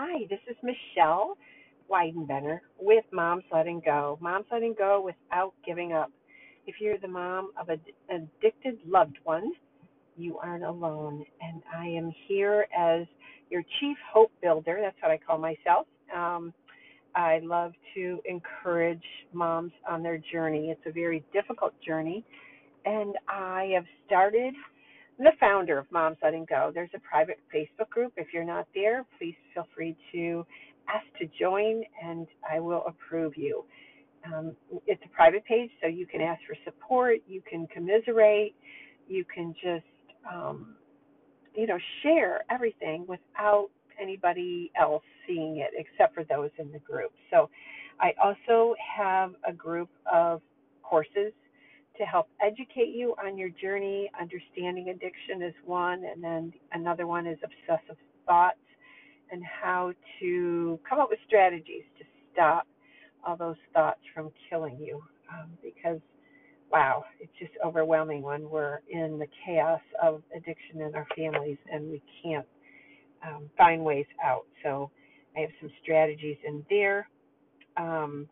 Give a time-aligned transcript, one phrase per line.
[0.00, 1.36] Hi, this is Michelle
[1.90, 4.16] Weidenbenner with Moms Letting Go.
[4.20, 6.12] Moms Letting Go without giving up.
[6.68, 9.50] If you're the mom of an addicted loved one,
[10.16, 11.24] you aren't alone.
[11.40, 13.08] And I am here as
[13.50, 14.78] your chief hope builder.
[14.80, 15.88] That's what I call myself.
[16.16, 16.54] Um,
[17.16, 19.02] I love to encourage
[19.32, 20.70] moms on their journey.
[20.70, 22.24] It's a very difficult journey.
[22.84, 24.54] And I have started
[25.18, 26.70] the founder of Moms Letting Go.
[26.72, 28.12] There's a private Facebook group.
[28.16, 30.46] If you're not there, please feel free to
[30.88, 33.64] ask to join and I will approve you.
[34.24, 34.52] Um,
[34.86, 38.54] it's a private page, so you can ask for support, you can commiserate,
[39.06, 39.84] you can just,
[40.30, 40.74] um,
[41.54, 43.68] you know, share everything without
[44.00, 47.12] anybody else seeing it except for those in the group.
[47.30, 47.48] So
[48.00, 50.40] I also have a group of
[50.82, 51.32] courses
[51.98, 54.10] to help educate you on your journey.
[54.20, 58.58] Understanding addiction is one, and then another one is obsessive thoughts
[59.30, 62.66] and how to come up with strategies to stop
[63.26, 65.02] all those thoughts from killing you.
[65.30, 66.00] Um, because,
[66.72, 71.90] wow, it's just overwhelming when we're in the chaos of addiction in our families and
[71.90, 72.46] we can't
[73.26, 74.46] um, find ways out.
[74.62, 74.90] So
[75.36, 77.08] I have some strategies in there.
[77.76, 78.26] Um,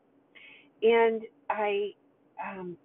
[0.82, 1.90] and I
[2.42, 2.76] um,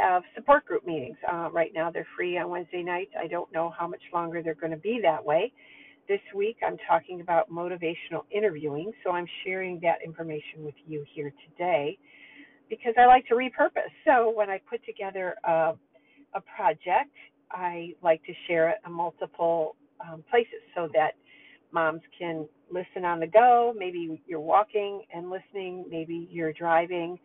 [0.00, 1.16] have support group meetings.
[1.30, 3.12] Uh, right now, they're free on Wednesday nights.
[3.18, 5.52] I don't know how much longer they're going to be that way.
[6.08, 11.32] This week, I'm talking about motivational interviewing, so I'm sharing that information with you here
[11.48, 11.98] today
[12.68, 13.92] because I like to repurpose.
[14.06, 15.74] So when I put together a,
[16.34, 17.14] a project,
[17.50, 21.12] I like to share it in multiple um, places so that
[21.72, 23.74] moms can listen on the go.
[23.76, 27.18] Maybe you're walking and listening, maybe you're driving,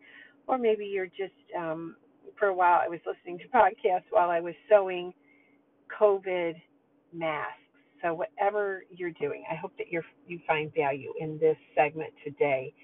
[0.46, 1.96] or maybe you're just um,
[2.38, 5.12] for a while I was listening to podcasts while I was sewing
[6.00, 6.54] COVID
[7.12, 7.52] masks.
[8.02, 12.74] So whatever you're doing, I hope that you you find value in this segment today.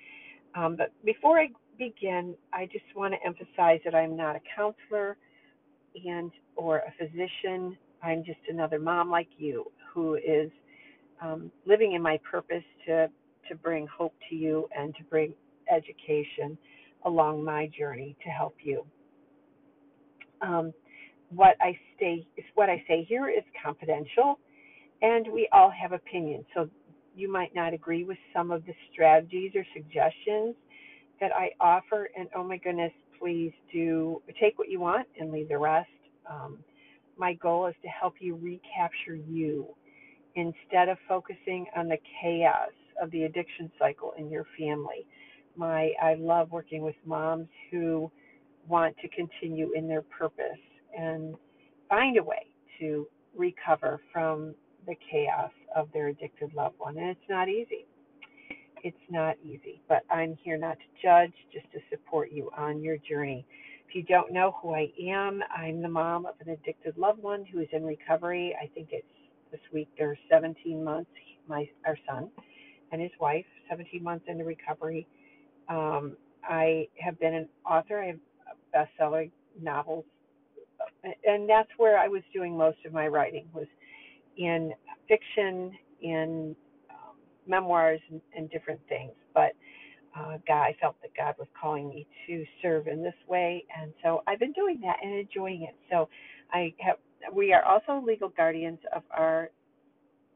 [0.55, 5.17] Um, but before I begin, I just want to emphasize that I'm not a counselor
[6.07, 7.77] and or a physician.
[8.03, 10.51] I'm just another mom like you who is
[11.21, 13.09] um, living in my purpose to
[13.49, 15.35] to bring hope to you and to bring
[15.71, 16.57] education
[17.05, 18.85] along my journey to help you
[20.43, 20.73] um,
[21.31, 24.39] what I say what I say here is confidential,
[25.01, 26.45] and we all have opinions.
[26.55, 26.69] So
[27.15, 30.55] you might not agree with some of the strategies or suggestions
[31.21, 35.49] that I offer, and oh my goodness, please do take what you want and leave
[35.49, 35.89] the rest.
[36.31, 36.59] Um,
[37.17, 39.69] my goal is to help you recapture you
[40.35, 42.71] instead of focusing on the chaos
[43.01, 45.07] of the addiction cycle in your family.
[45.57, 48.11] My I love working with moms who
[48.67, 50.61] want to continue in their purpose
[50.99, 51.35] and
[51.89, 52.47] find a way
[52.81, 53.07] to
[53.37, 54.55] recover from
[54.87, 56.97] the chaos of their addicted loved one.
[56.99, 57.87] And it's not easy.
[58.85, 62.97] It's not easy, but I'm here not to judge, just to support you on your
[62.99, 63.47] journey.
[63.89, 67.45] If you don't know who I am, I'm the mom of an addicted loved one
[67.45, 68.57] who is in recovery.
[68.61, 69.07] I think it's
[69.53, 71.11] this week they're 17 months,
[71.47, 72.31] my our son
[72.93, 75.07] and his wife, 17 months into recovery.
[75.69, 78.03] Um, I have been an author.
[78.03, 78.19] I have
[78.75, 80.05] bestseller novels,
[81.25, 83.67] and that's where I was doing most of my writing was
[84.37, 84.73] in
[85.09, 86.57] fiction, in
[86.91, 87.17] um,
[87.47, 89.13] memoirs, and, and, different things.
[89.35, 89.53] But
[90.17, 93.93] uh, God, I felt that God was calling me to serve in this way, and
[94.03, 95.77] so I've been doing that and enjoying it.
[95.91, 96.09] So
[96.53, 96.97] I have.
[97.33, 99.51] We are also legal guardians of our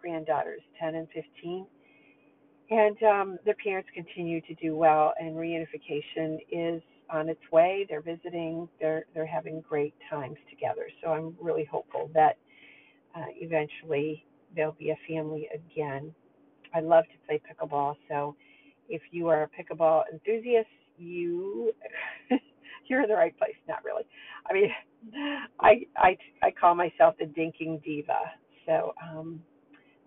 [0.00, 1.66] granddaughters, 10 and 15
[2.70, 7.86] and um, their parents continue to do well, and reunification is on its way.
[7.88, 8.68] They're visiting.
[8.80, 10.88] They're they're having great times together.
[11.02, 12.38] So I'm really hopeful that
[13.14, 14.24] uh, eventually
[14.54, 16.14] there'll be a family again.
[16.74, 17.96] I love to play pickleball.
[18.08, 18.36] So
[18.88, 20.68] if you are a pickleball enthusiast,
[20.98, 21.72] you
[22.88, 23.56] you're in the right place.
[23.68, 24.04] Not really.
[24.48, 24.70] I mean,
[25.60, 28.18] I I I call myself the dinking diva.
[28.66, 29.42] So um,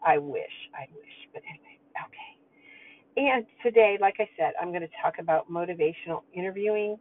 [0.05, 0.43] I wish,
[0.75, 2.38] I wish, but anyway, okay.
[3.19, 6.97] And today, like I said, I'm going to talk about motivational interviewing.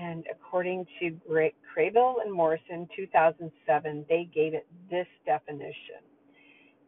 [0.00, 6.02] And according to Craibill and Morrison, 2007, they gave it this definition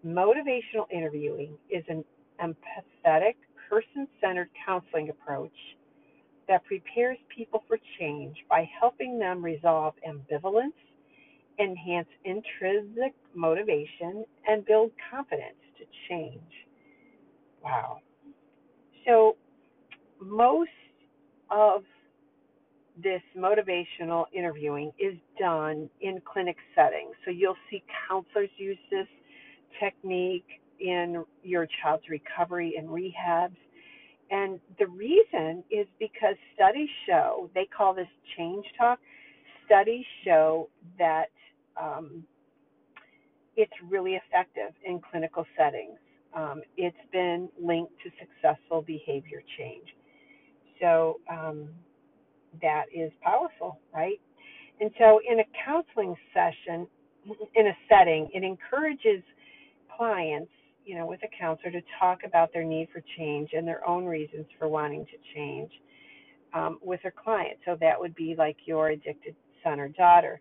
[0.07, 2.05] Motivational interviewing is an
[2.41, 3.35] empathetic,
[3.69, 5.57] person centered counseling approach
[6.49, 10.73] that prepares people for change by helping them resolve ambivalence,
[11.59, 16.53] enhance intrinsic motivation, and build confidence to change.
[17.65, 18.01] Wow.
[19.07, 19.37] So,
[20.21, 20.71] most
[21.51, 21.83] of
[23.03, 27.15] this motivational interviewing is done in clinic settings.
[27.25, 29.09] So, you'll see counselors use this
[29.81, 30.47] technique
[30.81, 33.57] in your child's recovery and rehabs.
[34.31, 38.99] And the reason is because studies show, they call this change talk,
[39.67, 40.69] studies show
[40.99, 41.31] that
[41.81, 42.25] um,
[43.57, 45.99] it's really effective in clinical settings.
[46.35, 49.87] Um, it's been linked to successful behavior change.
[50.81, 51.69] So um,
[52.63, 54.21] that is powerful, right?
[54.81, 56.87] And so in a counseling session,
[57.55, 59.23] in a setting, it encourages
[59.97, 60.51] clients,
[60.85, 64.05] you know, with a counselor to talk about their need for change and their own
[64.05, 65.71] reasons for wanting to change
[66.55, 67.59] um, with their client.
[67.65, 70.41] So that would be like your addicted son or daughter.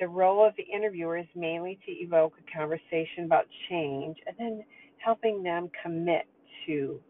[0.00, 4.64] The role of the interviewer is mainly to evoke a conversation about change and then
[5.04, 6.26] helping them commit
[6.66, 7.00] to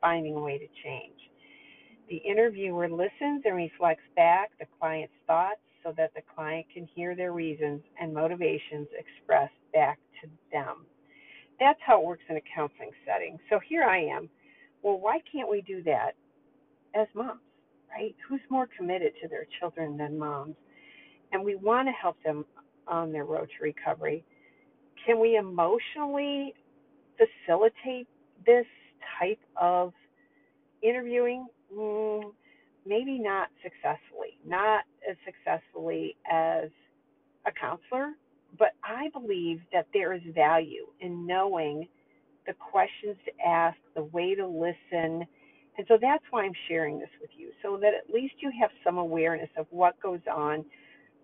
[0.00, 1.18] finding a way to change.
[2.08, 7.14] The interviewer listens and reflects back the client's thoughts so that the client can hear
[7.14, 10.86] their reasons and motivations expressed back to them.
[11.60, 13.38] That's how it works in a counseling setting.
[13.50, 14.28] So here I am.
[14.82, 16.12] Well, why can't we do that
[16.94, 17.40] as moms,
[17.90, 18.14] right?
[18.28, 20.56] Who's more committed to their children than moms?
[21.32, 22.44] And we want to help them
[22.86, 24.24] on their road to recovery.
[25.04, 26.54] Can we emotionally
[27.18, 28.08] facilitate
[28.46, 28.66] this
[29.18, 29.92] type of
[30.82, 31.46] interviewing?
[31.74, 32.32] Mm,
[32.86, 36.70] maybe not successfully, not as successfully as
[37.46, 38.12] a counselor,
[38.58, 41.86] but I believe that there is value in knowing
[42.46, 45.26] the questions to ask, the way to listen.
[45.76, 48.70] And so that's why I'm sharing this with you, so that at least you have
[48.82, 50.64] some awareness of what goes on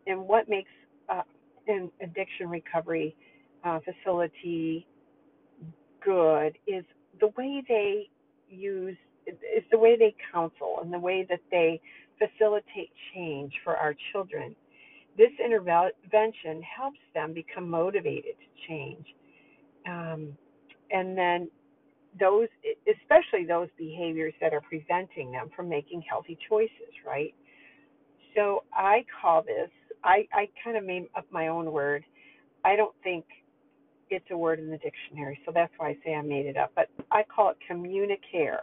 [0.07, 0.71] and what makes
[1.09, 1.23] uh,
[1.67, 3.17] an addiction recovery
[3.65, 4.87] uh, facility
[6.05, 6.85] good is
[7.21, 8.09] the way they
[8.49, 8.97] use
[9.27, 11.81] is the way they counsel and the way that they
[12.19, 14.55] facilitate change for our children.
[15.17, 19.07] This intervention helps them become motivated to change.
[19.87, 20.37] Um,
[20.91, 21.49] and then
[22.19, 22.49] those,
[22.87, 27.35] especially those behaviors that are preventing them from making healthy choices, right?
[28.37, 29.71] So I call this,
[30.03, 32.05] I, I kind of made up my own word.
[32.65, 33.25] I don't think
[34.11, 36.73] it's a word in the dictionary, so that's why I say I made it up.
[36.75, 38.61] But I call it communicare.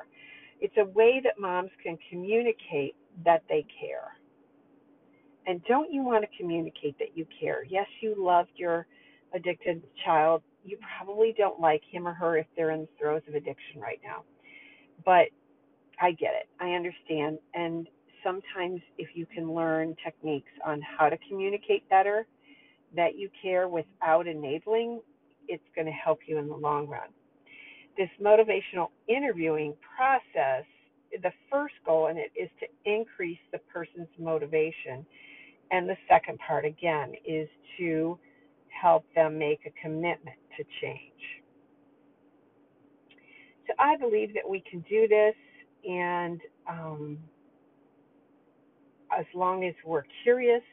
[0.60, 2.96] It's a way that moms can communicate
[3.26, 4.16] that they care.
[5.48, 7.64] And don't you want to communicate that you care?
[7.68, 8.86] Yes, you loved your
[9.34, 10.44] addicted child.
[10.64, 14.00] You probably don't like him or her if they're in the throes of addiction right
[14.04, 14.24] now.
[15.04, 15.28] But
[16.00, 16.48] I get it.
[16.60, 17.40] I understand.
[17.56, 17.88] And
[18.24, 22.28] sometimes if you can learn techniques on how to communicate better,
[22.96, 25.00] that you care without enabling,
[25.48, 27.10] it's going to help you in the long run
[27.98, 30.66] this motivational interviewing process,
[31.22, 35.06] the first goal in it is to increase the person's motivation.
[35.72, 37.48] And the second part, again, is
[37.78, 38.18] to
[38.70, 41.02] help them make a commitment to change.
[43.68, 45.36] So I believe that we can do this,
[45.88, 47.18] and um,
[49.18, 50.64] as long as we're curious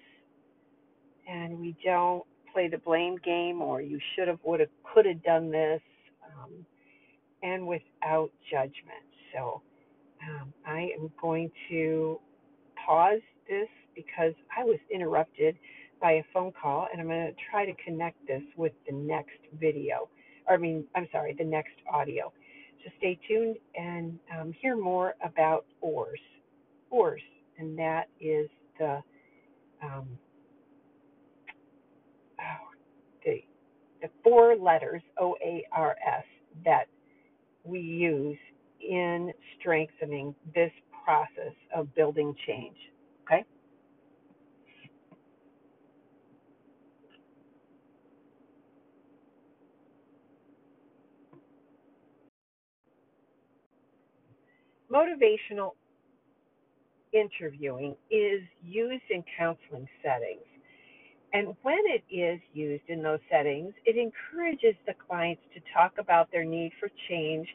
[1.29, 2.25] and we don't
[2.59, 5.81] play the blame game or you should have, would have, could have done this.
[6.25, 6.67] Um,
[7.43, 9.07] and without judgment.
[9.33, 9.63] So
[10.29, 12.19] um, I am going to
[12.85, 15.57] pause this because I was interrupted
[16.01, 19.39] by a phone call, and I'm going to try to connect this with the next
[19.59, 20.09] video.
[20.49, 22.33] I mean, I'm sorry, the next audio.
[22.85, 26.21] So stay tuned and um, hear more about OARS.
[26.91, 27.23] OARS,
[27.59, 29.03] and that is the
[29.83, 30.07] um,
[32.41, 32.69] oh,
[33.25, 33.43] the
[34.03, 36.25] the four letters O A R S
[36.65, 36.87] that
[37.65, 38.39] we use
[38.81, 40.73] in strengthening this
[41.05, 42.77] process of building change.
[43.25, 43.45] Okay?
[54.91, 55.73] Motivational
[57.13, 60.48] interviewing is used in counseling settings.
[61.33, 66.31] And when it is used in those settings, it encourages the clients to talk about
[66.33, 67.47] their need for change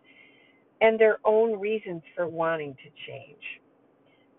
[0.81, 3.41] and their own reasons for wanting to change.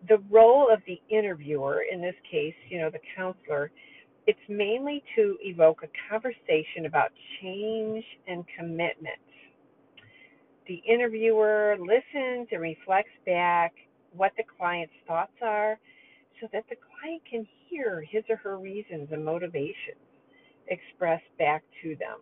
[0.08, 3.70] The role of the interviewer, in this case, you know, the counselor,
[4.26, 7.10] it's mainly to evoke a conversation about
[7.40, 9.18] change and commitment.
[10.66, 13.72] The interviewer listens and reflects back
[14.12, 15.78] what the client's thoughts are
[16.40, 19.98] so that the client can hear his or her reasons and motivations
[20.68, 22.18] expressed back to them.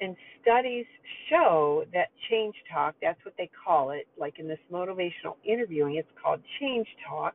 [0.00, 0.84] And studies
[1.30, 6.08] show that change talk, that's what they call it, like in this motivational interviewing, it's
[6.22, 7.34] called change talk.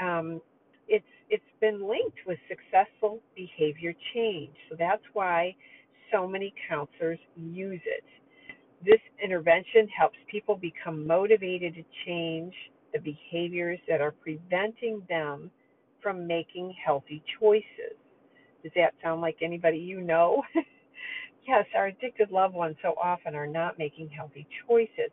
[0.00, 0.40] Um,
[0.88, 4.54] it's it's been linked with successful behavior change.
[4.70, 5.54] So that's why
[6.12, 8.04] so many counselors use it.
[8.84, 12.54] This intervention helps people become motivated to change
[12.96, 15.50] the behaviors that are preventing them
[16.02, 17.96] from making healthy choices.
[18.62, 20.42] Does that sound like anybody you know?
[21.46, 25.10] yes, our addicted loved ones so often are not making healthy choices.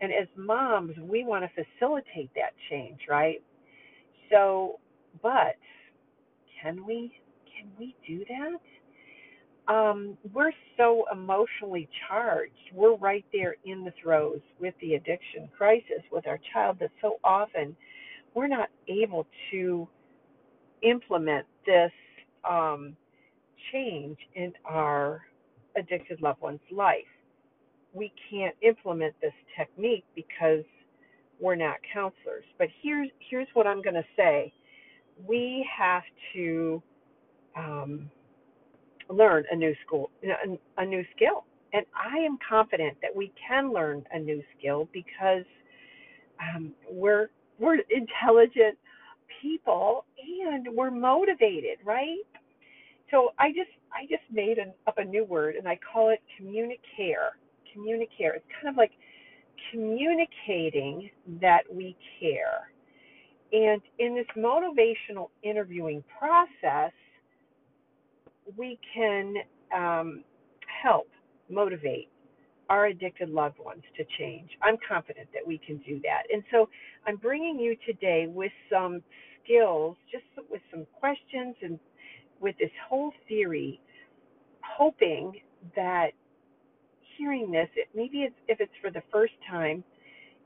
[0.00, 3.42] And as moms, we want to facilitate that change, right?
[4.30, 4.78] So,
[5.22, 5.56] but
[6.62, 7.12] can we
[7.56, 8.60] can we do that?
[9.68, 12.52] Um, we're so emotionally charged.
[12.74, 17.16] We're right there in the throes with the addiction crisis with our child that so
[17.22, 17.76] often
[18.34, 19.88] we're not able to
[20.82, 21.92] implement this
[22.48, 22.96] um,
[23.72, 25.22] change in our
[25.76, 27.04] addicted loved one's life.
[27.92, 30.64] We can't implement this technique because
[31.40, 32.44] we're not counselors.
[32.58, 34.52] But here's here's what I'm going to say:
[35.26, 36.02] we have
[36.34, 36.82] to
[37.56, 38.10] um,
[39.10, 40.10] learn a new school,
[40.78, 45.44] a, new skill, and I am confident that we can learn a new skill because
[46.40, 48.78] um, we're we're intelligent
[49.42, 50.04] people
[50.46, 52.18] and we're motivated, right?
[53.10, 56.20] So I just I just made an, up a new word and I call it
[56.40, 57.30] communicare.
[57.76, 58.36] Communicare.
[58.36, 58.92] It's kind of like
[59.70, 62.70] communicating that we care.
[63.52, 66.92] And in this motivational interviewing process,
[68.56, 69.34] we can
[69.76, 70.24] um,
[70.82, 71.08] help
[71.48, 72.08] motivate
[72.68, 74.50] our addicted loved ones to change.
[74.62, 76.22] I'm confident that we can do that.
[76.32, 76.68] And so
[77.06, 79.02] I'm bringing you today with some
[79.42, 81.78] skills, just with some questions and
[82.40, 83.80] with this whole theory,
[84.62, 85.40] hoping
[85.74, 86.10] that
[87.18, 89.82] hearing this, it, maybe it's, if it's for the first time,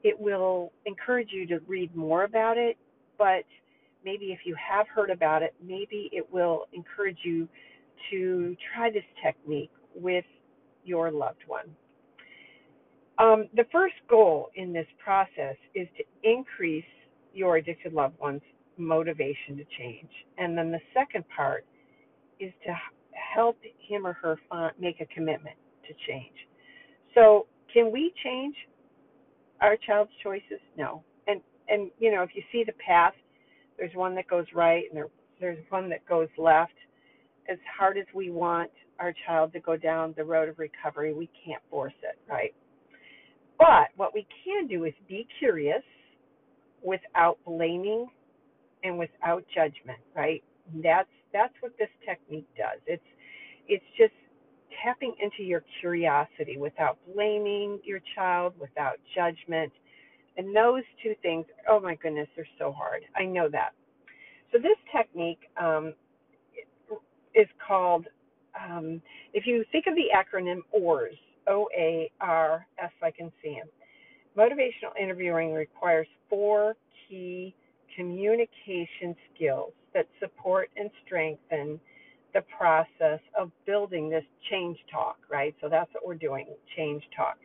[0.03, 2.77] it will encourage you to read more about it.
[3.19, 3.45] But
[4.05, 7.49] maybe if you have heard about it, maybe it will encourage you
[8.11, 10.25] to try this technique with
[10.85, 11.75] your loved one.
[13.19, 16.85] Um, the first goal in this process is to increase
[17.33, 18.43] your addicted loved one's
[18.77, 20.11] motivation to change.
[20.39, 21.65] And then the second part
[22.41, 22.75] is to
[23.35, 24.37] help him or her
[24.79, 25.57] make a commitment
[25.87, 26.35] to change.
[27.15, 28.55] So, can we change
[29.61, 30.61] our child's choices?
[30.77, 31.03] No.
[31.27, 33.15] And and you know, if you see the path,
[33.79, 35.09] there's one that goes right and there,
[35.41, 36.73] there's one that goes left.
[37.49, 41.29] As hard as we want our child to go down the road of recovery, we
[41.45, 42.55] can't force it, right?
[43.59, 45.83] But what we can do is be curious
[46.83, 48.07] without blaming
[48.83, 50.43] and without judgment, right?
[50.83, 52.81] That's that's what this technique does.
[52.87, 53.03] It's
[53.67, 54.13] it's just
[54.83, 59.73] tapping into your curiosity without blaming your child, without judgment.
[60.37, 63.03] And those two things, oh my goodness, they're so hard.
[63.17, 63.71] I know that.
[64.53, 65.95] So this technique um,
[67.35, 68.07] is called,
[68.59, 71.15] um, if you think of the acronym OARS,
[71.49, 73.67] O A R S like in Sam.
[74.37, 76.75] Motivational interviewing requires four
[77.09, 77.55] key
[77.97, 81.79] communication skills that support and strengthen
[82.33, 85.55] the process of building this change talk, right?
[85.61, 87.39] So that's what we're doing change talk.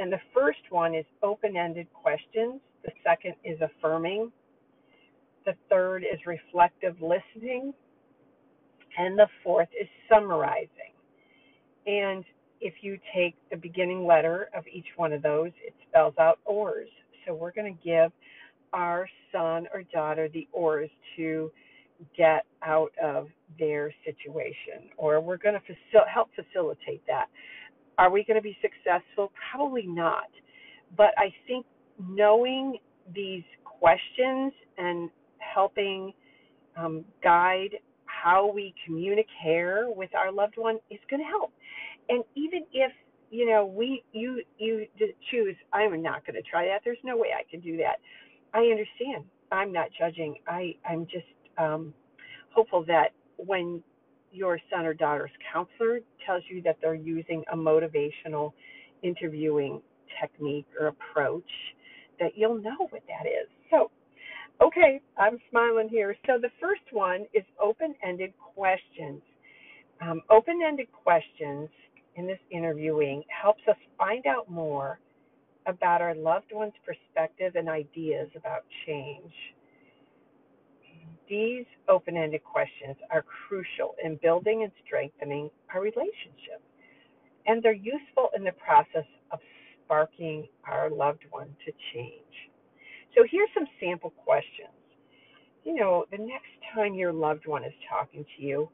[0.00, 4.32] And the first one is open ended questions, the second is affirming,
[5.46, 7.72] the third is reflective listening,
[8.98, 10.92] and the fourth is summarizing.
[11.86, 12.24] And
[12.60, 16.88] if you take the beginning letter of each one of those, it spells out OARS.
[17.26, 18.10] So we're going to give
[18.72, 21.50] our son or daughter the OARS to
[22.16, 27.26] get out of their situation, or we're going to facil- help facilitate that.
[27.98, 29.32] Are we going to be successful?
[29.50, 30.28] Probably not.
[30.96, 31.66] But I think
[32.08, 32.78] knowing
[33.14, 36.12] these questions and helping
[36.76, 37.76] um, guide
[38.24, 39.26] how we communicate
[39.96, 41.52] with our loved one is going to help.
[42.08, 42.90] And even if
[43.30, 44.86] you know we you you
[45.30, 46.80] choose, I'm not going to try that.
[46.84, 47.96] There's no way I can do that.
[48.54, 49.24] I understand.
[49.52, 50.36] I'm not judging.
[50.48, 51.26] I I'm just
[51.58, 51.92] um,
[52.54, 53.82] hopeful that when
[54.32, 58.52] your son or daughter's counselor tells you that they're using a motivational
[59.02, 59.80] interviewing
[60.20, 61.50] technique or approach,
[62.20, 63.48] that you'll know what that is.
[64.62, 66.16] Okay, I'm smiling here.
[66.26, 69.22] So the first one is open ended questions.
[70.00, 71.68] Um, open ended questions
[72.16, 75.00] in this interviewing helps us find out more
[75.66, 79.32] about our loved one's perspective and ideas about change.
[81.28, 86.62] These open ended questions are crucial in building and strengthening our relationship,
[87.46, 89.40] and they're useful in the process of
[89.84, 92.50] sparking our loved one to change.
[93.14, 94.68] So here's some sample questions.
[95.64, 98.68] You know, the next time your loved one is talking to you,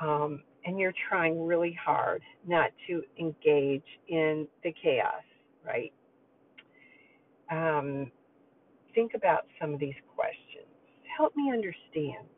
[0.00, 5.22] um, and you're trying really hard not to engage in the chaos,
[5.64, 5.92] right?
[7.50, 8.10] Um,
[8.94, 10.66] think about some of these questions.
[11.16, 12.28] Help me understand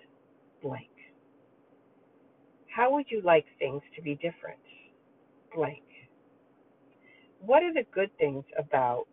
[0.63, 0.89] blank.
[2.75, 4.61] How would you like things to be different?
[5.55, 5.83] Blank.
[7.41, 9.07] What are the good things about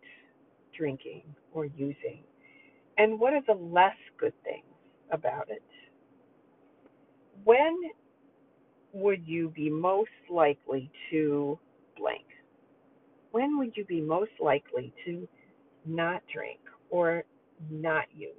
[0.78, 2.22] drinking or using?
[2.96, 4.64] And what are the less good things
[5.12, 5.62] about it?
[7.44, 7.76] When
[8.92, 11.58] would you be most likely to
[11.96, 12.24] blank?
[13.30, 15.28] When would you be most likely to
[15.84, 17.24] not drink or
[17.70, 18.32] not use?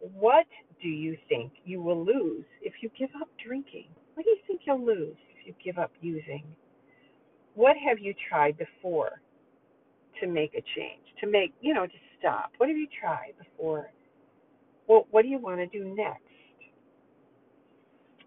[0.00, 0.46] What
[0.82, 3.88] do you think you will lose if you give up drinking?
[4.14, 6.44] What do you think you'll lose if you give up using?
[7.54, 9.20] What have you tried before
[10.22, 11.02] to make a change?
[11.20, 12.52] To make, you know, to stop?
[12.58, 13.92] What have you tried before?
[14.88, 16.22] Well, what do you want to do next?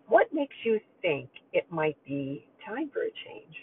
[0.07, 3.55] What makes you think it might be time for a change?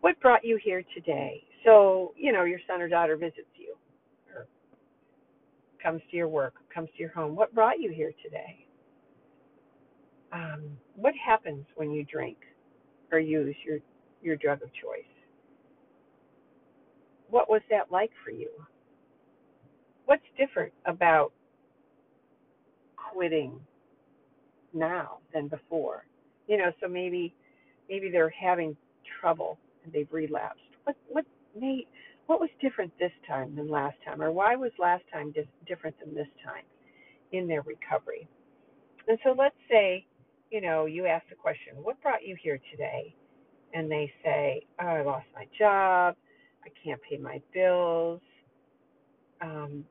[0.00, 1.42] What brought you here today?
[1.64, 3.74] So, you know, your son or daughter visits you
[4.34, 4.46] or
[5.82, 7.34] comes to your work, comes to your home.
[7.34, 8.66] What brought you here today?
[10.32, 12.36] Um, what happens when you drink
[13.10, 13.78] or use your,
[14.22, 15.17] your drug of choice?
[17.30, 18.50] What was that like for you?
[20.06, 21.32] What's different about
[22.96, 23.60] quitting
[24.74, 26.04] now than before.
[26.46, 27.34] You know, so maybe
[27.88, 28.76] maybe they're having
[29.20, 30.60] trouble and they've relapsed.
[30.84, 31.24] What what
[31.58, 31.86] may
[32.26, 35.98] what was different this time than last time, or why was last time dis- different
[36.00, 36.64] than this time
[37.32, 38.28] in their recovery?
[39.08, 40.06] And so let's say,
[40.50, 43.14] you know, you ask the question, "What brought you here today?"
[43.74, 46.16] And they say, oh, "I lost my job.
[46.68, 48.20] I can't pay my bills.
[49.40, 49.84] Um,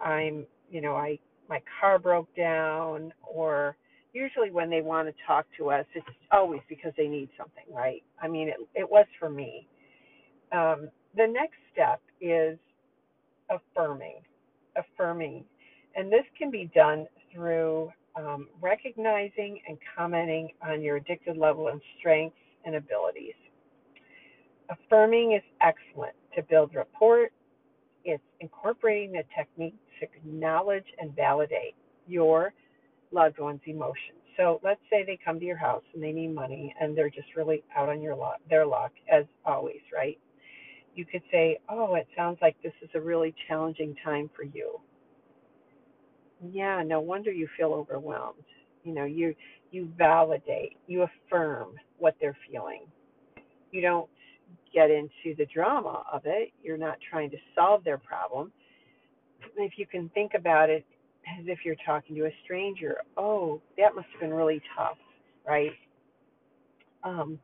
[0.00, 1.18] I'm, you know, I
[1.48, 3.76] my car broke down, or
[4.12, 8.02] usually when they want to talk to us, it's always because they need something, right?
[8.22, 9.66] I mean, it, it was for me.
[10.52, 12.58] Um, the next step is
[13.48, 14.20] affirming,
[14.76, 15.44] affirming.
[15.96, 21.80] And this can be done through um, recognizing and commenting on your addicted level and
[21.98, 22.36] strengths
[22.66, 23.34] and abilities.
[24.68, 27.28] Affirming is excellent to build rapport.
[28.04, 31.74] It's incorporating the technique to acknowledge and validate
[32.06, 32.52] your
[33.10, 34.22] loved one's emotions.
[34.36, 37.34] So let's say they come to your house and they need money and they're just
[37.36, 40.18] really out on your luck, their luck, as always, right?
[40.94, 44.80] You could say, "Oh, it sounds like this is a really challenging time for you."
[46.40, 48.44] Yeah, no wonder you feel overwhelmed.
[48.84, 49.34] You know, you
[49.72, 52.86] you validate, you affirm what they're feeling.
[53.72, 54.08] You don't
[54.72, 56.52] get into the drama of it.
[56.62, 58.52] You're not trying to solve their problem.
[59.56, 60.84] If you can think about it
[61.38, 62.98] as if you're talking to a stranger.
[63.16, 64.98] Oh, that must have been really tough,
[65.46, 65.72] right?
[67.02, 67.38] Um,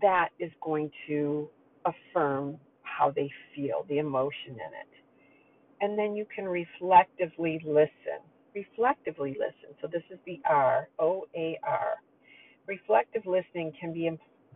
[0.00, 1.48] that is going to
[1.84, 4.88] affirm how they feel, the emotion in it.
[5.80, 8.20] And then you can reflectively listen.
[8.54, 9.74] Reflectively listen.
[9.80, 11.94] So this is the R, O A R.
[12.66, 14.06] Reflective listening can be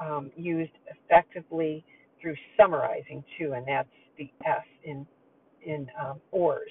[0.00, 1.84] um, used effectively
[2.20, 5.06] through summarizing too, and that's the S in
[5.64, 6.70] in um, OARS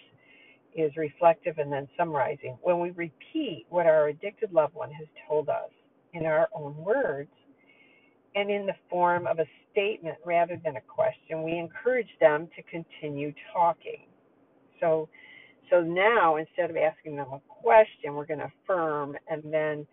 [0.75, 2.57] is reflective and then summarizing.
[2.61, 5.69] When we repeat what our addicted loved one has told us
[6.13, 7.29] in our own words
[8.35, 12.63] and in the form of a statement rather than a question, we encourage them to
[12.63, 14.07] continue talking.
[14.79, 15.09] So
[15.69, 19.87] so now instead of asking them a question, we're going to affirm and then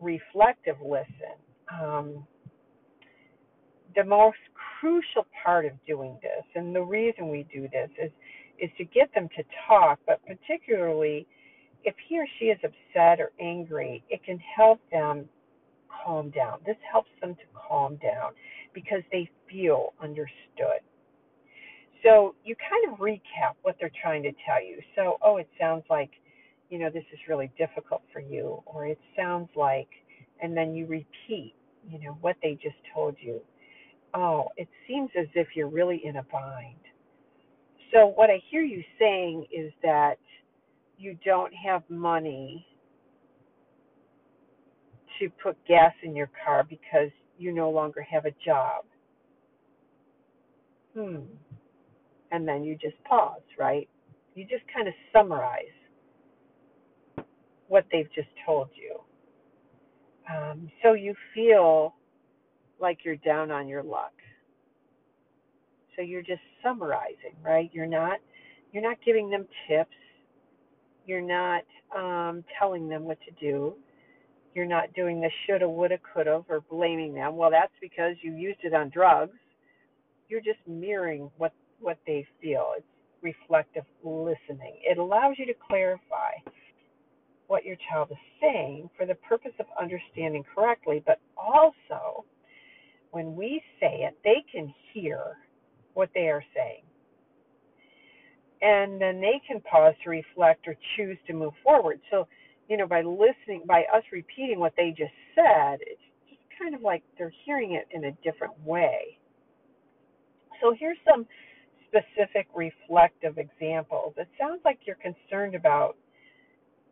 [0.00, 1.36] reflective listen.
[1.72, 2.26] Um,
[3.94, 4.38] the most
[4.80, 8.10] crucial part of doing this, and the reason we do this, is
[8.58, 11.26] is to get them to talk, but particularly
[11.84, 15.28] if he or she is upset or angry, it can help them
[16.04, 16.58] calm down.
[16.66, 18.32] This helps them to calm down
[18.72, 20.80] because they feel understood.
[22.02, 24.80] So you kind of recap what they're trying to tell you.
[24.94, 26.10] So, oh, it sounds like,
[26.70, 29.88] you know, this is really difficult for you, or it sounds like,
[30.42, 31.54] and then you repeat,
[31.88, 33.40] you know, what they just told you.
[34.14, 36.78] Oh, it seems as if you're really in a bind
[37.94, 40.18] so what I hear you saying is that
[40.98, 42.66] you don't have money
[45.20, 48.84] to put gas in your car because you no longer have a job.
[50.96, 51.20] Hmm.
[52.32, 53.88] And then you just pause, right?
[54.34, 55.64] You just kind of summarize
[57.68, 58.98] what they've just told you.
[60.32, 61.94] Um, so you feel
[62.80, 64.12] like you're down on your luck.
[65.96, 67.70] So you're just summarizing, right?
[67.72, 68.18] You're not
[68.72, 69.94] you're not giving them tips.
[71.06, 71.62] You're not
[71.96, 73.74] um, telling them what to do.
[74.54, 77.36] You're not doing the shoulda, woulda, coulda or blaming them.
[77.36, 79.36] Well, that's because you used it on drugs.
[80.28, 82.72] You're just mirroring what what they feel.
[82.76, 82.86] It's
[83.22, 84.76] reflective listening.
[84.82, 86.32] It allows you to clarify
[87.46, 92.24] what your child is saying for the purpose of understanding correctly, but also
[93.14, 95.38] when we say it, they can hear
[95.94, 96.82] what they are saying.
[98.60, 102.00] And then they can pause to reflect or choose to move forward.
[102.10, 102.26] So,
[102.68, 106.80] you know, by listening, by us repeating what they just said, it's just kind of
[106.80, 109.18] like they're hearing it in a different way.
[110.60, 111.26] So, here's some
[111.86, 114.14] specific reflective examples.
[114.16, 115.96] It sounds like you're concerned about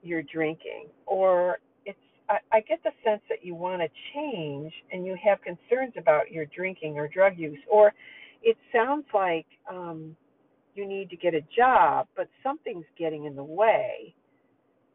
[0.02, 1.58] your drinking, or
[2.52, 6.46] I, get the sense that you want to change and you have concerns about your
[6.46, 7.92] drinking or drug use, or
[8.42, 10.16] it sounds like um,
[10.74, 14.14] you need to get a job, but something's getting in the way.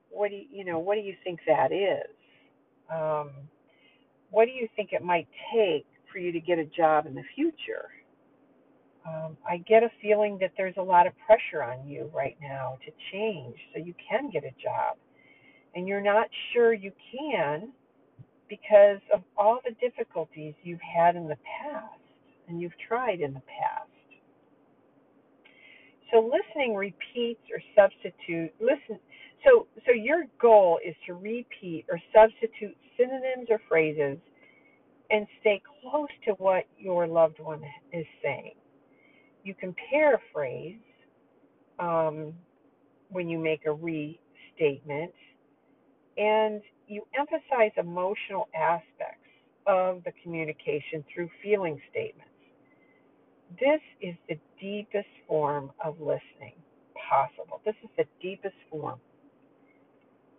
[0.09, 0.79] What do you, you know?
[0.79, 2.15] What do you think that is?
[2.93, 3.31] Um,
[4.31, 7.23] what do you think it might take for you to get a job in the
[7.35, 7.89] future?
[9.05, 12.77] Um, I get a feeling that there's a lot of pressure on you right now
[12.85, 14.97] to change so you can get a job.
[15.75, 17.71] And you're not sure you can
[18.49, 21.99] because of all the difficulties you've had in the past
[22.47, 23.89] and you've tried in the past.
[26.11, 28.99] So listening repeats or substitute listen
[29.45, 34.17] so so your goal is to repeat or substitute synonyms or phrases
[35.11, 38.53] and stay close to what your loved one is saying
[39.43, 40.79] you can paraphrase
[41.79, 42.33] um,
[43.09, 45.13] when you make a restatement,
[46.17, 49.29] and you emphasize emotional aspects
[49.67, 52.31] of the communication through feeling statements.
[53.59, 56.55] This is the deepest form of listening
[57.09, 57.61] possible.
[57.65, 58.99] This is the deepest form.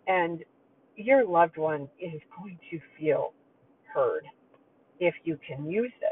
[0.07, 0.43] And
[0.95, 3.33] your loved one is going to feel
[3.93, 4.25] heard
[4.99, 6.11] if you can use this.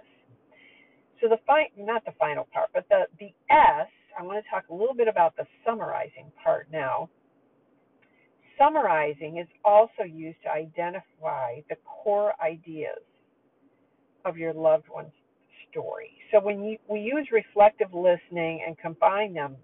[1.22, 3.88] So the fi- not the final part, but the the S.
[4.20, 7.10] I want to talk a little bit about the summarizing part now.
[8.58, 13.02] Summarizing is also used to identify the core ideas
[14.26, 15.12] of your loved one's
[15.70, 16.12] story.
[16.32, 19.56] So when you, we use reflective listening and combine them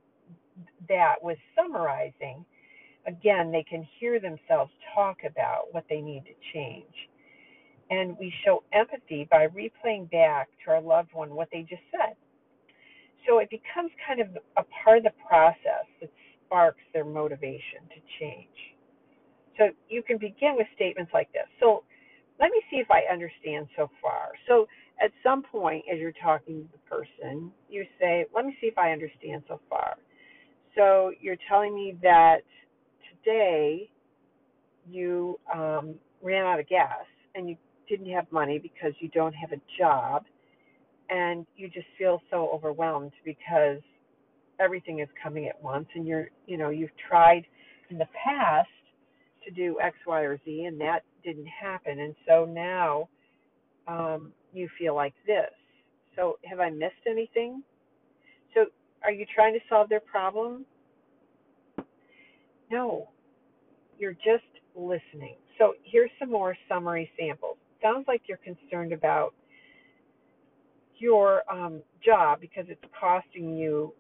[0.88, 2.46] that with summarizing,
[3.08, 7.10] again, they can hear themselves talk about what they need to change
[7.90, 12.16] and we show empathy by replaying back to our loved one what they just said.
[13.28, 14.28] So it becomes kind of
[14.58, 16.10] a part of the process that
[16.46, 18.73] sparks their motivation to change.
[19.58, 21.48] So you can begin with statements like this.
[21.60, 21.84] So
[22.40, 24.32] let me see if I understand so far.
[24.48, 24.68] So
[25.04, 28.78] at some point, as you're talking to the person, you say, Let me see if
[28.78, 29.96] I understand so far.
[30.76, 32.42] So you're telling me that
[33.24, 33.90] today
[34.90, 39.52] you um, ran out of gas and you didn't have money because you don't have
[39.52, 40.26] a job
[41.10, 43.80] and you just feel so overwhelmed because
[44.60, 47.44] everything is coming at once and you're you know you've tried
[47.90, 48.70] in the past
[49.46, 52.00] to do x y or z and that didn't happen.
[52.00, 53.10] And so now
[53.88, 55.52] um you feel like this.
[56.16, 57.64] So have i missed anything?
[58.54, 58.66] So
[59.04, 60.66] are you trying to solve their problem?
[62.72, 63.10] No.
[64.00, 64.44] You're just
[64.76, 65.36] listening.
[65.58, 67.58] So here's some more summary samples.
[67.82, 69.34] Sounds like you're concerned about
[70.98, 73.94] your um, job because it's costing you,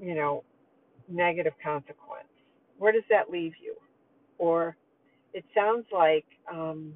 [0.00, 0.42] you know,
[1.08, 2.28] negative consequence.
[2.78, 3.74] Where does that leave you?
[4.44, 4.76] Or
[5.32, 6.92] it sounds like um,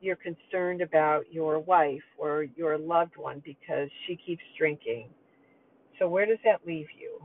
[0.00, 5.10] you're concerned about your wife or your loved one because she keeps drinking.
[6.00, 7.20] So where does that leave you?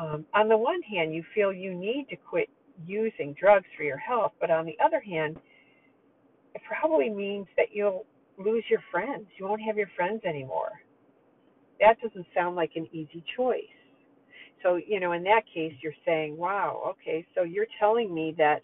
[0.00, 2.48] Um, on the one hand, you feel you need to quit
[2.84, 5.36] using drugs for your health, but on the other hand,
[6.56, 8.06] it probably means that you'll
[8.38, 9.26] lose your friends.
[9.38, 10.72] You won't have your friends anymore.
[11.80, 13.77] That doesn't sound like an easy choice.
[14.62, 18.62] So, you know, in that case, you're saying, wow, okay, so you're telling me that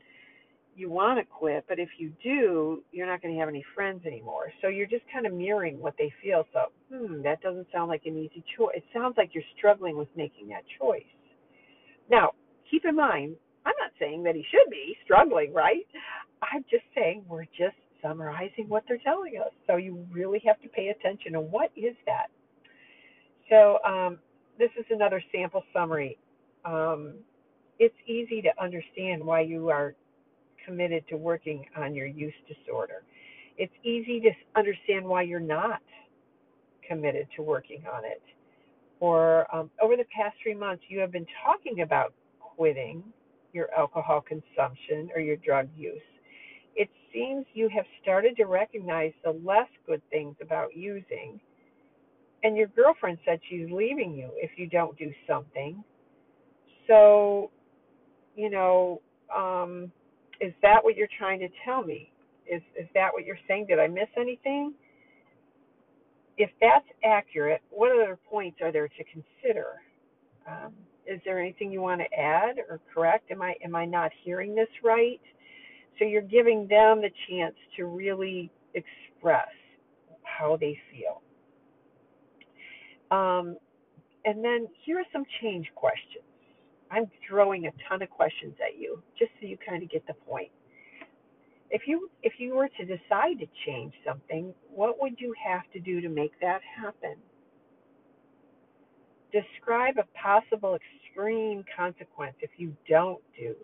[0.76, 4.04] you want to quit, but if you do, you're not going to have any friends
[4.06, 4.52] anymore.
[4.60, 6.44] So you're just kind of mirroring what they feel.
[6.52, 8.76] So, hmm, that doesn't sound like an easy choice.
[8.76, 11.04] It sounds like you're struggling with making that choice.
[12.10, 12.32] Now,
[12.70, 15.86] keep in mind, I'm not saying that he should be struggling, right?
[16.42, 19.52] I'm just saying we're just summarizing what they're telling us.
[19.66, 21.36] So you really have to pay attention.
[21.36, 22.26] And what is that?
[23.48, 24.18] So um,
[24.58, 26.18] this is another sample summary.
[26.64, 27.14] Um,
[27.78, 29.94] it's easy to understand why you are
[30.66, 33.04] committed to working on your use disorder.
[33.58, 35.82] It's easy to understand why you're not
[36.88, 38.22] committed to working on it.
[39.00, 43.04] Or um, over the past three months, you have been talking about quitting
[43.52, 46.02] your alcohol consumption or your drug use
[46.76, 51.40] It seems you have started to recognize the less good things about using,
[52.44, 55.82] and your girlfriend said she's leaving you if you don't do something.
[56.88, 57.50] So,
[58.36, 59.02] you know,
[59.34, 59.92] um,
[60.40, 62.12] is that what you're trying to tell me?
[62.46, 63.66] Is is that what you're saying?
[63.68, 64.74] Did I miss anything?
[66.36, 69.66] If that's accurate, what other points are there to consider?
[70.48, 70.74] Um,
[71.06, 73.30] is there anything you want to add or correct?
[73.32, 75.20] Am I am I not hearing this right?
[75.98, 79.48] So you're giving them the chance to really express
[80.24, 81.22] how they feel.
[83.14, 83.56] Um,
[84.24, 86.24] and then here are some change questions.
[86.90, 90.14] I'm throwing a ton of questions at you just so you kind of get the
[90.14, 90.50] point.
[91.70, 95.80] If you if you were to decide to change something, what would you have to
[95.80, 97.16] do to make that happen?
[99.32, 103.56] Describe a possible extreme consequence if you don't do,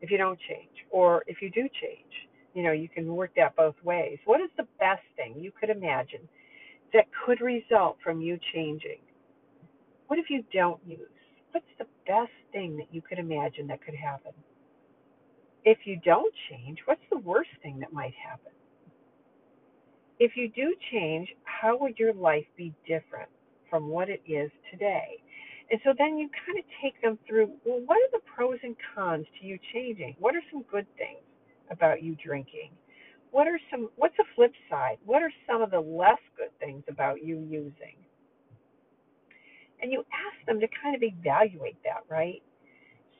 [0.00, 2.12] if you don't change, or if you do change.
[2.54, 4.18] You know, you can work that both ways.
[4.24, 6.28] What is the best thing you could imagine
[6.92, 9.00] that could result from you changing?
[10.06, 10.98] What if you don't use?
[11.52, 14.32] What's the best thing that you could imagine that could happen?
[15.64, 18.52] If you don't change, what's the worst thing that might happen?
[20.18, 23.28] If you do change, how would your life be different
[23.70, 25.22] from what it is today?
[25.70, 28.76] And so then you kind of take them through well, what are the pros and
[28.94, 30.16] cons to you changing?
[30.18, 31.22] What are some good things
[31.70, 32.70] about you drinking?
[33.32, 34.98] What are some what's the flip side?
[35.04, 37.96] What are some of the less good things about you using?
[39.80, 42.42] And you ask them to kind of evaluate that, right?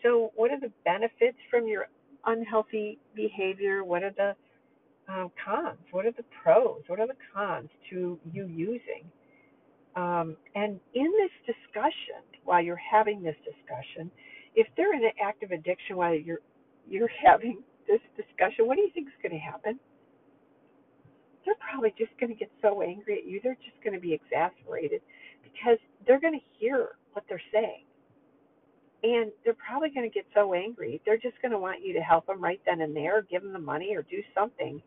[0.02, 1.86] So, what are the benefits from your
[2.26, 3.84] unhealthy behavior?
[3.84, 4.36] What are the
[5.08, 5.78] um, cons?
[5.90, 6.82] What are the pros?
[6.86, 9.10] What are the cons to you using?
[9.96, 14.10] Um, and in this discussion, while you're having this discussion,
[14.54, 16.40] if they're in an active addiction while you're
[16.86, 19.80] you're having this discussion, what do you think is going to happen?
[21.44, 23.40] They're probably just going to get so angry at you.
[23.42, 25.00] They're just going to be exasperated
[25.42, 27.84] because they're going to hear what they're saying.
[29.02, 31.00] And they're probably going to get so angry.
[31.04, 33.52] They're just going to want you to help them right then and there, give them
[33.52, 34.80] the money or do something.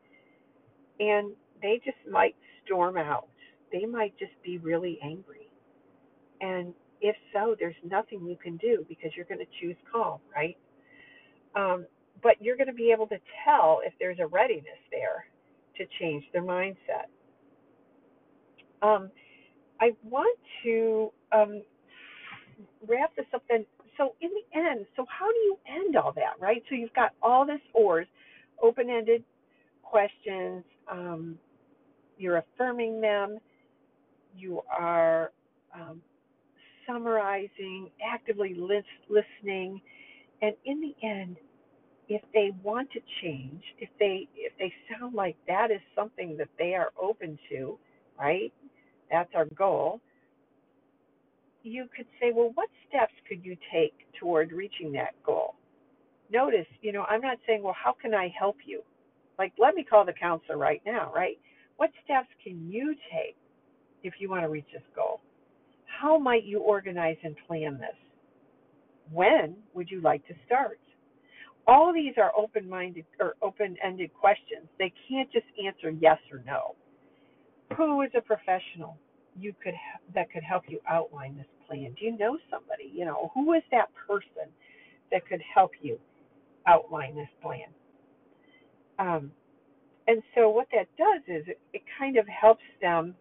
[0.99, 3.27] And they just might storm out.
[3.73, 5.49] They might just be really angry.
[6.39, 10.57] And if so, there's nothing you can do because you're going to choose calm, right?
[11.55, 11.85] Um,
[12.23, 15.25] but you're going to be able to tell if there's a readiness there
[15.77, 17.07] to change their mindset.
[18.81, 19.09] Um,
[19.81, 21.61] I want to um,
[22.87, 23.65] wrap this up then.
[23.97, 26.61] So, in the end, so how do you end all that, right?
[26.69, 28.07] So, you've got all this OARS,
[28.61, 29.23] open ended
[29.83, 31.37] questions, um,
[32.17, 33.39] you're affirming them,
[34.35, 35.31] you are
[35.73, 36.01] um,
[36.87, 39.81] summarizing, actively list, listening,
[40.41, 41.37] and in the end,
[42.09, 46.49] if they want to change, if they if they sound like that is something that
[46.57, 47.77] they are open to,
[48.19, 48.53] right?
[49.11, 50.01] That's our goal.
[51.63, 55.55] You could say, well, what steps could you take toward reaching that goal?
[56.31, 58.81] Notice, you know, I'm not saying, well, how can I help you?
[59.39, 61.37] Like, let me call the counselor right now, right?
[61.77, 63.35] What steps can you take
[64.03, 65.21] if you want to reach this goal?
[65.85, 67.95] How might you organize and plan this?
[69.11, 70.79] When would you like to start?
[71.67, 74.67] All these are open-minded or open-ended questions.
[74.77, 76.75] They can't just answer yes or no.
[77.75, 78.97] Who is a professional
[79.37, 79.73] you could
[80.13, 81.95] that could help you outline this plan?
[81.99, 82.91] Do you know somebody?
[82.93, 84.51] You know, who is that person
[85.11, 85.97] that could help you
[86.67, 87.67] outline this plan?
[88.99, 89.31] Um,
[90.07, 93.15] and so what that does is it, it kind of helps them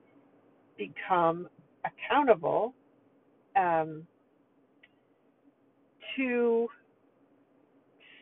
[0.77, 1.49] become
[1.85, 2.75] accountable
[3.57, 4.07] um,
[6.17, 6.69] to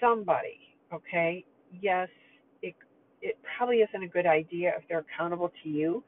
[0.03, 0.77] somebody.
[0.93, 1.45] Okay,
[1.81, 2.09] yes,
[2.63, 2.75] it
[3.23, 6.05] it probably isn't a good idea if they're accountable to you.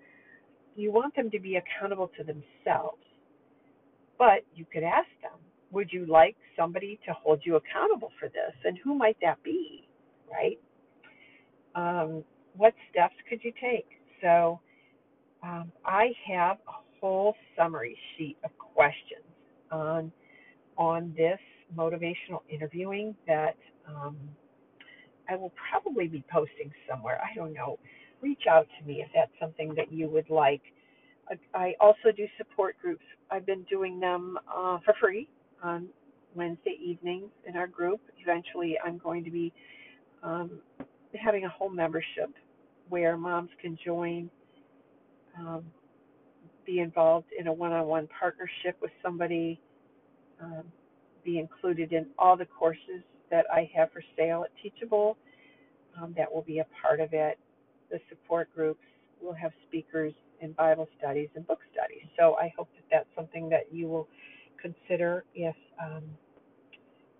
[0.77, 2.99] You want them to be accountable to themselves.
[4.19, 5.39] But you could ask them,
[5.71, 8.55] would you like somebody to hold you accountable for this?
[8.65, 9.89] And who might that be?
[10.31, 10.59] Right?
[11.75, 12.25] Um,
[12.57, 13.87] what steps could you take?
[14.23, 14.61] So
[15.43, 19.25] um, I have a whole summary sheet of questions
[19.71, 20.13] on
[20.77, 21.39] on this
[21.77, 23.57] motivational interviewing that
[23.89, 24.17] um,
[25.29, 27.19] I will probably be posting somewhere.
[27.23, 27.79] I don't know.
[28.21, 30.63] Reach out to me if that's something that you would like.
[31.55, 33.05] I also do support groups.
[33.31, 35.29] I've been doing them uh, for free
[35.63, 35.89] on
[36.35, 38.01] Wednesday evenings in our group.
[38.19, 39.53] Eventually, I'm going to be
[40.23, 40.51] um,
[41.19, 42.31] having a whole membership
[42.89, 44.31] where moms can join,
[45.39, 45.65] um,
[46.67, 49.61] be involved in a one on one partnership with somebody,
[50.43, 50.65] um,
[51.25, 55.17] be included in all the courses that I have for sale at Teachable.
[55.97, 57.39] um, that will be a part of it.
[57.91, 58.85] The support groups
[59.23, 62.05] will have speakers and Bible studies and book studies.
[62.19, 64.09] So I hope that that's something that you will
[64.61, 66.05] consider if um,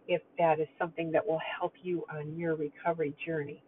[0.09, 3.63] if that is something that will help you on your recovery journey.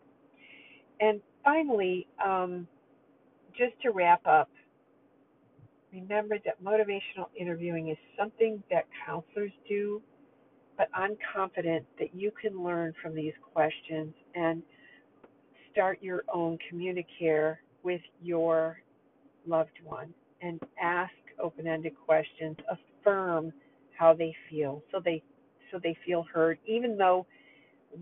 [1.00, 2.68] And finally, um,
[3.56, 4.50] just to wrap up,
[5.92, 10.02] remember that motivational interviewing is something that counselors do,
[10.76, 14.62] but I'm confident that you can learn from these questions and
[15.72, 18.78] start your own communicare with your
[19.46, 20.12] loved one
[20.42, 21.12] and ask
[21.42, 23.52] open-ended questions, affirm
[23.98, 25.22] how they feel so they
[25.72, 27.26] so they feel heard even though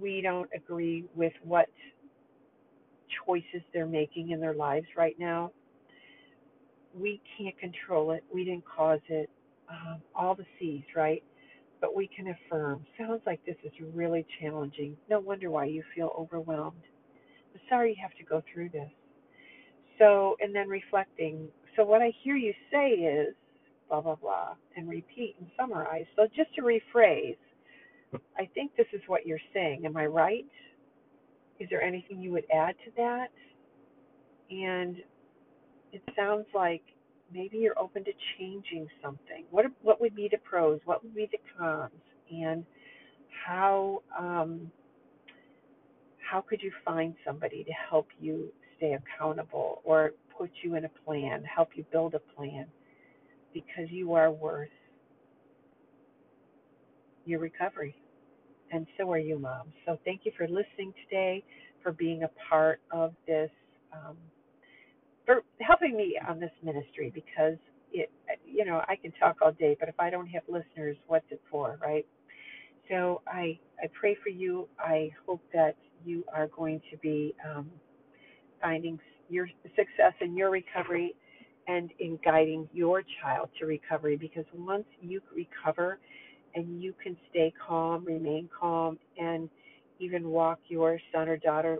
[0.00, 1.68] we don't agree with what
[3.26, 5.52] choices they're making in their lives right now.
[6.98, 8.24] We can't control it.
[8.32, 9.30] We didn't cause it.
[9.68, 11.22] Um, all the C's, right?
[11.84, 12.86] But we can affirm.
[12.98, 14.96] Sounds like this is really challenging.
[15.10, 16.80] No wonder why you feel overwhelmed.
[17.54, 18.90] I'm sorry you have to go through this.
[19.98, 21.46] So, and then reflecting.
[21.76, 23.34] So, what I hear you say is
[23.90, 26.06] blah, blah, blah, and repeat and summarize.
[26.16, 27.36] So, just to rephrase,
[28.38, 29.82] I think this is what you're saying.
[29.84, 30.46] Am I right?
[31.60, 33.28] Is there anything you would add to that?
[34.50, 34.96] And
[35.92, 36.82] it sounds like
[37.32, 39.44] maybe you're open to changing something.
[39.50, 40.80] What what would be the pros?
[40.84, 41.92] What would be the cons?
[42.30, 42.64] And
[43.46, 44.70] how um,
[46.30, 50.90] how could you find somebody to help you stay accountable or put you in a
[51.06, 52.66] plan, help you build a plan?
[53.54, 54.68] Because you are worth
[57.26, 57.96] your recovery
[58.72, 59.72] and so are you, Mom.
[59.86, 61.44] So thank you for listening today,
[61.82, 63.50] for being a part of this,
[63.92, 64.16] um,
[65.26, 67.56] for helping me on this ministry because
[67.92, 68.10] it,
[68.46, 71.40] you know, I can talk all day, but if I don't have listeners, what's it
[71.50, 72.06] for, right?
[72.90, 74.68] So I I pray for you.
[74.78, 77.70] I hope that you are going to be um,
[78.60, 81.14] finding your success in your recovery
[81.66, 85.98] and in guiding your child to recovery because once you recover
[86.54, 89.48] and you can stay calm, remain calm, and
[89.98, 91.78] even walk your son or daughter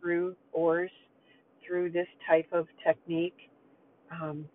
[0.00, 0.90] through OARS,
[1.66, 3.50] through this type of technique,
[4.10, 4.46] um,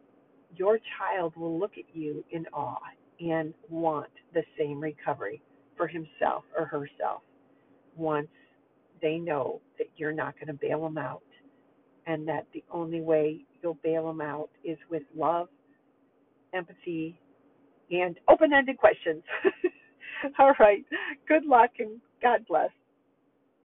[0.56, 2.80] your child will look at you in awe
[3.19, 5.41] and want the same recovery
[5.78, 7.22] for himself or herself
[7.95, 8.28] once
[9.02, 11.22] they know that you're not going to bail them out
[12.08, 15.48] and that the only way you'll bail them out is with love,
[16.54, 17.19] empathy,
[17.91, 19.24] and open ended questions.
[20.39, 20.84] All right.
[21.28, 22.69] Good luck and God bless.